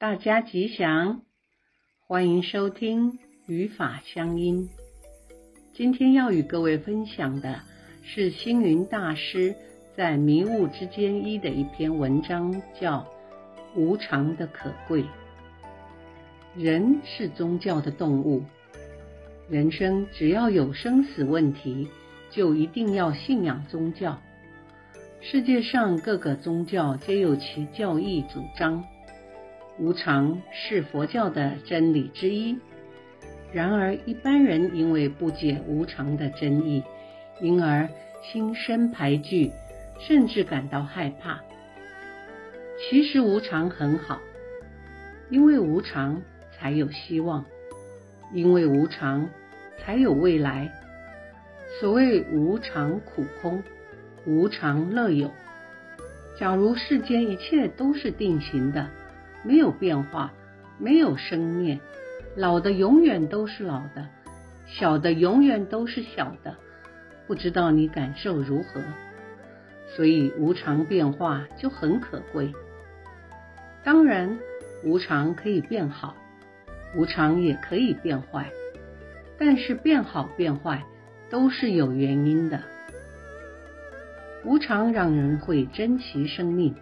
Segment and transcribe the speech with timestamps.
[0.00, 1.22] 大家吉祥，
[2.06, 4.68] 欢迎收听语法乡音。
[5.74, 7.62] 今天要与各位分享的
[8.04, 9.56] 是星云大师
[9.96, 13.00] 在《迷雾之间一》的一篇文章，叫
[13.74, 15.02] 《无常的可贵》。
[16.54, 18.44] 人是宗教的动物，
[19.50, 21.88] 人生只要有生死问题，
[22.30, 24.22] 就一定要信仰宗教。
[25.20, 28.84] 世界上各个宗教皆有其教义主张。
[29.78, 32.58] 无常是佛教的真理之一，
[33.52, 36.82] 然而一般人因为不解无常的真意，
[37.40, 37.88] 因而
[38.22, 39.52] 心生排拒，
[40.00, 41.40] 甚至感到害怕。
[42.80, 44.20] 其实无常很好，
[45.30, 47.44] 因为无常才有希望，
[48.34, 49.28] 因为无常
[49.78, 50.72] 才有未来。
[51.80, 53.62] 所谓无常苦空，
[54.26, 55.30] 无常乐有。
[56.36, 58.88] 假如世间一切都是定型的。
[59.48, 60.34] 没有变化，
[60.78, 61.80] 没有生灭，
[62.36, 64.06] 老的永远都是老的，
[64.66, 66.54] 小的永远都是小的，
[67.26, 68.82] 不知道你感受如何？
[69.96, 72.52] 所以无常变化就很可贵。
[73.82, 74.38] 当然，
[74.84, 76.14] 无常可以变好，
[76.94, 78.52] 无常也可以变坏，
[79.38, 80.84] 但是变好变坏
[81.30, 82.60] 都是有原因的。
[84.44, 86.74] 无常让人会珍惜生命，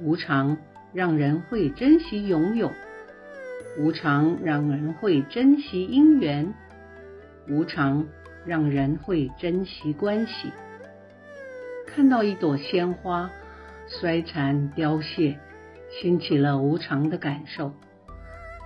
[0.00, 0.56] 无常。
[0.92, 2.70] 让人会珍惜拥有，
[3.78, 6.52] 无常让人会珍惜因缘，
[7.48, 8.06] 无常
[8.44, 10.52] 让人会珍惜关系。
[11.86, 13.30] 看到一朵鲜花
[13.88, 15.38] 衰残凋谢，
[15.90, 17.72] 兴起了无常的感受；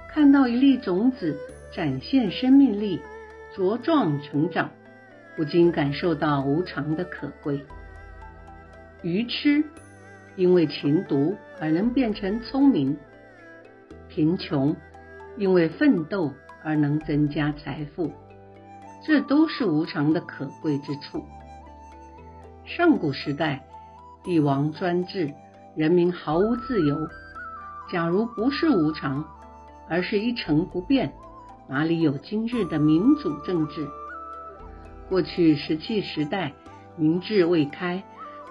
[0.08, 1.36] 看到一粒种子
[1.72, 3.00] 展现生命力，
[3.54, 4.70] 茁壮成长，
[5.36, 7.64] 不禁感受到无常的可贵。
[9.02, 9.62] 愚痴。
[10.36, 12.96] 因为情毒而能变成聪明，
[14.08, 14.76] 贫穷
[15.36, 18.12] 因为奋斗而能增加财富，
[19.04, 21.25] 这都是无常的可贵之处。
[22.64, 23.64] 上古时代，
[24.25, 25.32] 帝王专制，
[25.75, 26.96] 人民毫无自由。
[27.91, 29.25] 假如不是无常，
[29.88, 31.12] 而是一成不变，
[31.69, 33.86] 哪里有今日的民主政治？
[35.08, 36.52] 过去石器时代，
[36.96, 38.02] 民智未开。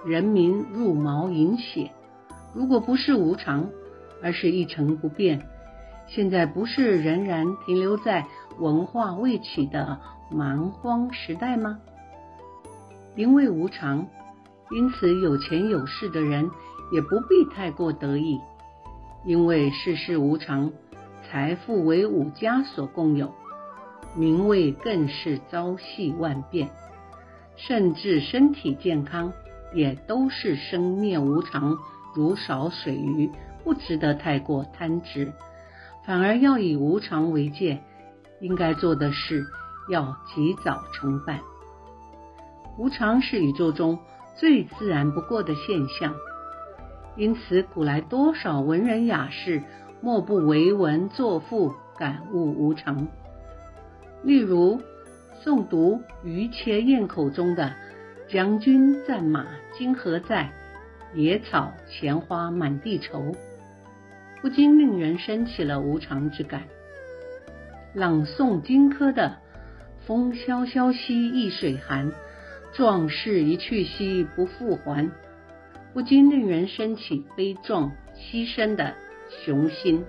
[0.06, 1.90] 人民入毛饮血，
[2.54, 3.68] 如果不是无常，
[4.22, 5.42] 而是一成不变，
[6.06, 8.24] 现在不是仍然停留在
[8.60, 9.98] 文化未起的
[10.30, 11.80] 蛮荒时代吗？
[13.16, 14.06] 因为无常，
[14.70, 16.48] 因此有钱有势的人
[16.92, 18.40] 也不必太过得意，
[19.24, 20.70] 因为世事无常，
[21.28, 23.32] 财富为五家所共有，
[24.14, 26.68] 名位更是朝夕万变，
[27.56, 29.32] 甚至身体健康。
[29.76, 31.76] 也都是生灭无常，
[32.14, 33.30] 如少水鱼，
[33.62, 35.30] 不值得太过贪执，
[36.06, 37.82] 反而要以无常为戒。
[38.40, 39.44] 应该做的事
[39.90, 41.40] 要及早成办。
[42.78, 43.98] 无常是宇宙中
[44.34, 46.14] 最自然不过的现象，
[47.16, 49.62] 因此古来多少文人雅士，
[50.00, 53.08] 莫不为文作赋，感悟无常。
[54.22, 54.80] 例如
[55.44, 57.74] 诵读于切咽口中的。
[58.28, 59.46] 将军战马
[59.78, 60.50] 今何在？
[61.14, 63.32] 野草闲花满地愁，
[64.42, 66.64] 不禁令人生起了无常之感。
[67.94, 69.36] 朗诵荆轲的
[70.04, 72.12] “风萧萧兮易水寒，
[72.72, 75.08] 壮士一去兮不复还”，
[75.94, 78.92] 不禁令人生起悲壮牺牲的
[79.30, 80.04] 雄心。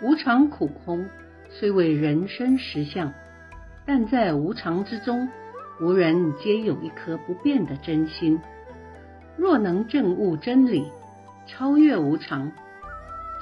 [0.00, 1.06] 无常苦空，
[1.50, 3.12] 虽为人生实相，
[3.86, 5.28] 但在无常之中。
[5.82, 8.40] 无人皆有一颗不变的真心。
[9.36, 10.86] 若能证悟真理，
[11.48, 12.52] 超越无常，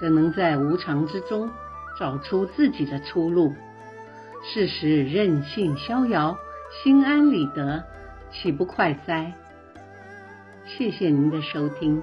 [0.00, 1.50] 则能在无常之中
[1.98, 3.52] 找出自己的出路。
[4.42, 6.38] 事时任性逍遥，
[6.82, 7.84] 心安理得，
[8.32, 9.34] 岂不快哉？
[10.64, 12.02] 谢谢您的收听。